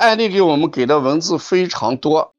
[0.00, 2.34] 案例给我们给的文字非常多，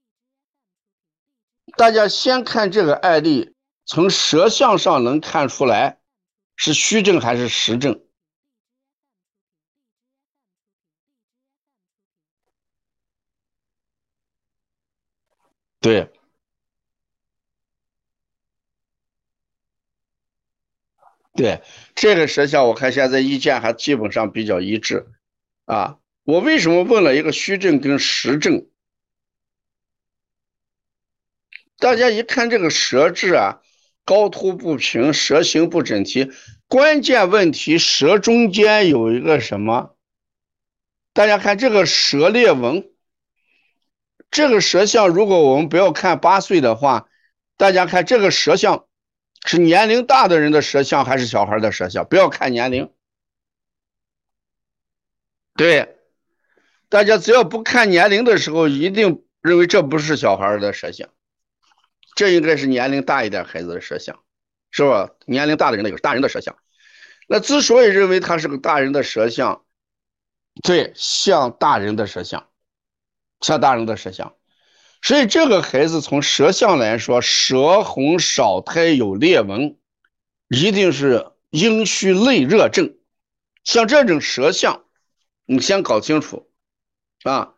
[1.77, 3.53] 大家先看这个案例，
[3.85, 5.99] 从舌象上能看出来
[6.55, 8.03] 是虚症还是实症。
[15.79, 16.11] 对，
[21.33, 21.63] 对，
[21.95, 25.07] 这个舌象我看现在意见还基本上比较一致，
[25.65, 28.67] 啊，我为什么问了一个虚症跟实症？
[31.77, 33.61] 大家一看这个舌质啊，
[34.05, 36.31] 高凸不平，舌形不整齐，
[36.67, 39.97] 关键问题舌中间有一个什么？
[41.13, 42.89] 大家看这个舌裂纹。
[44.29, 47.09] 这个舌象，如果我们不要看八岁的话，
[47.57, 48.87] 大家看这个舌象
[49.45, 52.05] 是年龄大的人的舌象还是小孩的舌象？
[52.05, 52.93] 不要看年龄，
[55.57, 55.97] 对，
[56.91, 61.07] 大家只要不看年龄的时候，一定认为这不是小孩的舌象，
[62.15, 64.19] 这应该是年龄大一点孩子的舌象，
[64.71, 65.09] 是吧？
[65.25, 66.57] 年龄大的人的有大人的舌象，
[67.29, 69.63] 那之所以认为他是个大人的舌象，
[70.63, 72.47] 对，像大人的舌象。
[73.39, 74.35] 像大人的舌象，
[75.01, 79.79] 所以这个孩子从舌象来说，舌红少苔有裂纹，
[80.47, 82.97] 一定是阴虚内热症。
[83.63, 84.83] 像这种舌象，
[85.45, 86.50] 你先搞清楚
[87.23, 87.55] 啊。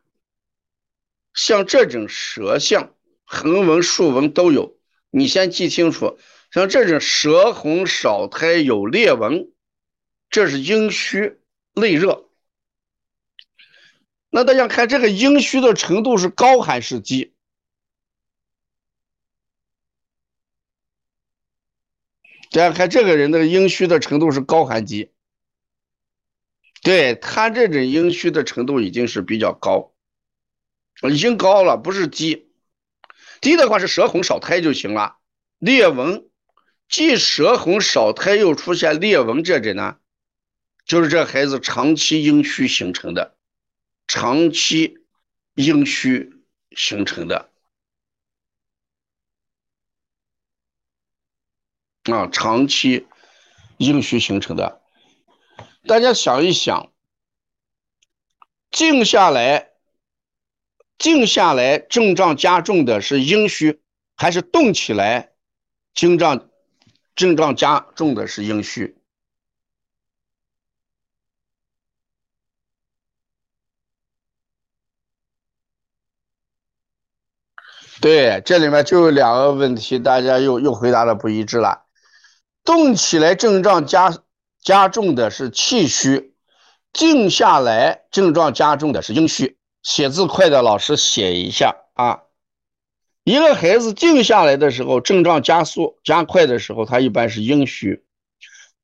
[1.34, 2.94] 像这种舌象，
[3.26, 4.78] 横纹、竖纹都有，
[5.10, 6.20] 你先记清楚。
[6.52, 9.52] 像这种舌红少苔有裂纹，
[10.30, 11.40] 这是阴虚
[11.74, 12.30] 内热。
[14.30, 17.34] 那大家看这个阴虚的程度是高还是低？
[22.52, 25.10] 大家看这个人的阴虚的程度是高还是低？
[26.84, 29.94] 对他这种阴虚的程度已经是比较高，
[31.10, 32.52] 已经高了，不是低。
[33.40, 35.18] 低的话是舌红少苔就行了。
[35.60, 36.30] 裂纹，
[36.90, 39.98] 既舌红少苔又出现裂纹这种呢，
[40.86, 43.38] 就是这孩子长期阴虚形成的。
[44.06, 44.98] 长期
[45.56, 47.50] 阴虚形成的
[52.04, 53.08] 啊，长期
[53.78, 54.83] 阴虚形成的，
[55.86, 56.94] 大家想一想，
[58.72, 59.74] 静下来，
[60.98, 63.82] 静下来症状加重的是阴虚，
[64.16, 65.34] 还是动起来
[65.94, 66.50] 症状
[67.16, 68.98] 症状加重的是阴虚？
[78.00, 81.86] 对，这里面就有两个问题，大家又又回答的不一致了。
[82.64, 84.10] 动起来症状加
[84.64, 86.34] 加重的是气虚，
[86.94, 89.58] 静下来症状加重的是阴虚。
[89.82, 92.24] 写字快的老师写一下啊。
[93.26, 98.04] 一个孩子静下来的时候，症状加速加快的时候，他一般是阴虚；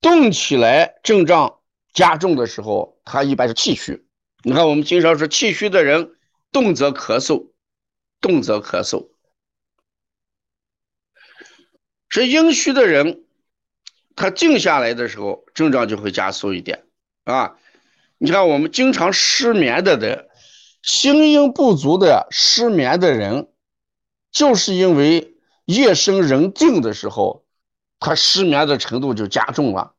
[0.02, 1.60] 动起来症状
[1.94, 4.06] 加重的时候，他一般是气虚。
[4.44, 6.16] 你看，我们经常说气虚的人
[6.52, 7.48] 动则咳嗽。
[8.22, 9.08] 动则咳嗽，
[12.10, 13.24] 是阴虚的人，
[14.20, 16.84] 他静下来的时候，症状就会加速一点
[17.24, 17.56] 啊。
[18.18, 20.28] 你看，我们经常失眠的人，
[20.82, 23.48] 心阴不足的失眠的人，
[24.30, 27.46] 就是因为夜深人静的时候，
[27.98, 29.94] 他失眠的程度就加重了，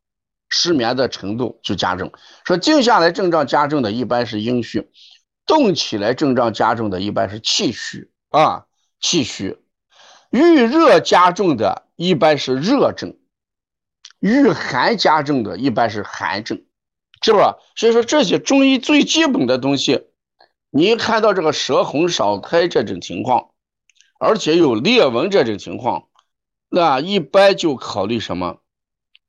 [0.51, 2.13] 失眠的程度就加重。
[2.45, 4.91] 说静下来症状加重的，一般是阴虚。
[5.47, 8.67] 动起来症状加重的一般是气虚啊，
[9.01, 9.57] 气虚；
[10.31, 13.17] 遇热加重的一般是热症，
[14.21, 16.63] 遇寒加重的一般是寒症，
[17.23, 17.59] 是吧？
[17.75, 20.05] 所以说这些中医最基本的东西，
[20.71, 23.51] 你看到这个舌红少苔这种情况，
[24.19, 26.09] 而且有裂纹这种情况，
[26.69, 28.61] 那一般就考虑什么？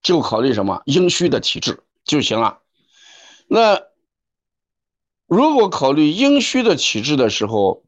[0.04, 0.84] 就考虑什么？
[0.86, 2.60] 阴虚的体质就行了。
[3.48, 3.82] 那。
[5.34, 7.86] 如果考虑阴虚的体质的时候，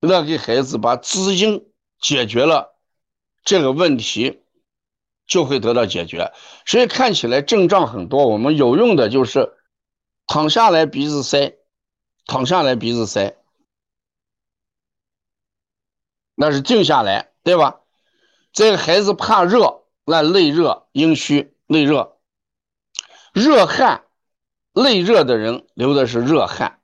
[0.00, 1.66] 那给孩子把滋阴
[2.00, 2.78] 解决了，
[3.44, 4.41] 这个问题
[5.32, 6.32] 就会得到解决。
[6.66, 9.54] 所以看起来症状很多，我们有用的就是
[10.26, 11.56] 躺下来鼻子塞，
[12.26, 13.36] 躺下来鼻子塞，
[16.34, 17.80] 那是静下来，对吧？
[18.52, 22.18] 这个孩子怕热，那内热阴虚，内热，
[23.32, 24.04] 热汗。
[24.74, 26.80] 内热的人流的是热汗，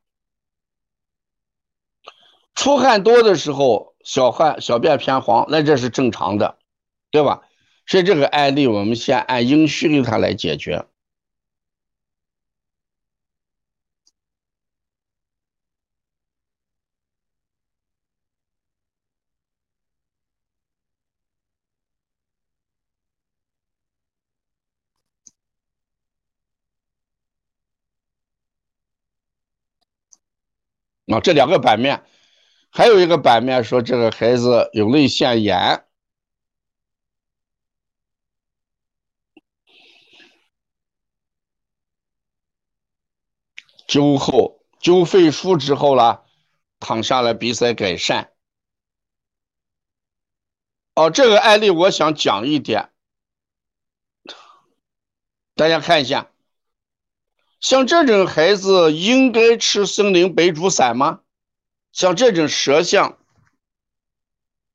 [2.55, 6.59] 出汗多的时候，小汗小便偏黄，那这是正常的，
[7.11, 7.48] 对吧？
[7.89, 10.87] 所以这个案例我们先按应需给他来解决。
[31.09, 32.03] 啊这两个版面
[32.71, 35.85] 还有一个版面说这个孩子有泪腺炎
[43.89, 46.25] 灸后灸肺腧之后了，
[46.79, 48.33] 躺下来鼻塞改善。
[50.95, 52.93] 哦，这个案例我想讲一点，
[55.55, 56.31] 大家看一下。
[57.61, 61.23] 像这种孩子应该吃生灵白术散吗？
[61.91, 63.19] 像这种舌象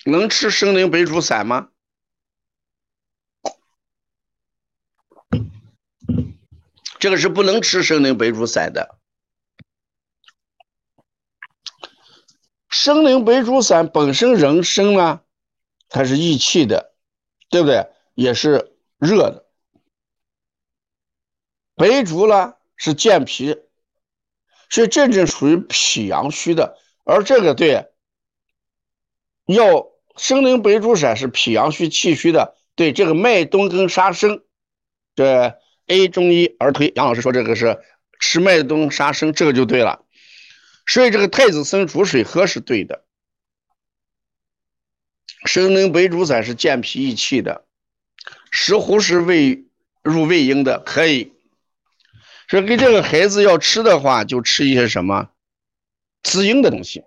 [0.05, 1.69] 能吃生灵白术散吗？
[6.99, 8.97] 这个是不能吃生灵白术散的。
[12.83, 15.21] 生灵白术散本身人参呢，
[15.87, 16.91] 它是益气的，
[17.49, 17.87] 对不对？
[18.13, 19.45] 也是热的。
[21.75, 22.55] 白术呢？
[22.75, 23.55] 是健脾，
[24.69, 27.87] 所以这种属于脾阳虚的，而这个对，
[29.45, 29.87] 要
[30.17, 34.41] 生灵白术散是脾阳虚气虚的，对这个麦冬跟沙参，
[35.15, 35.57] 这
[35.87, 37.81] A 中医儿推，杨老师说这个是
[38.19, 40.02] 吃麦冬沙参，这个就对了，
[40.85, 43.03] 所以这个太子参煮水喝是对的，
[45.45, 47.65] 生灵白术散是健脾益气的，
[48.51, 49.65] 石斛是胃
[50.01, 51.33] 入胃阴的，可以。
[52.47, 55.29] 说给这个孩子要吃的话，就吃一些什么
[56.21, 57.03] 滋阴的东西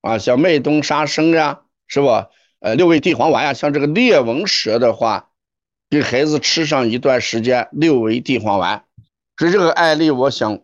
[0.00, 2.30] 啊，像麦冬沙参呀，是吧？
[2.60, 5.30] 呃，六味地黄丸呀，像这个裂纹舌的话，
[5.88, 8.84] 给孩子吃上一段时间六味地黄丸。
[9.36, 10.60] 所以这个案例，我想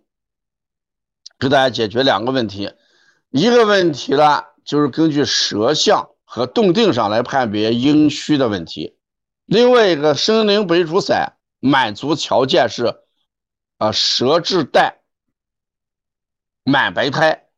[1.44, 2.73] 给大家解决两个问题，
[3.31, 8.96] 一个问题呢，就是根据舌象和动定上来判别阴虚的问题；
[9.44, 13.00] 另外一个生灵白术散满足条件是。
[13.76, 14.99] 啊，舌质淡，
[16.62, 17.49] 满白苔，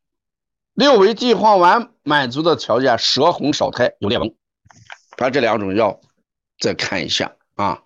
[0.73, 4.35] 六味地黄丸满足的条件，舌红少苔，有裂纹。
[5.19, 6.01] 把这两种药
[6.59, 7.83] 再看一下啊。